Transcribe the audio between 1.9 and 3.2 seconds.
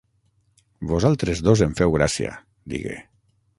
gràcia", digué.